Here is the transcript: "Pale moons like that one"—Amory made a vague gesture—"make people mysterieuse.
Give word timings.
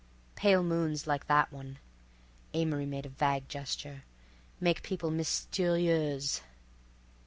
"Pale 0.33 0.63
moons 0.63 1.05
like 1.05 1.27
that 1.27 1.53
one"—Amory 1.53 2.87
made 2.87 3.05
a 3.05 3.09
vague 3.09 3.47
gesture—"make 3.47 4.81
people 4.81 5.11
mysterieuse. 5.11 6.41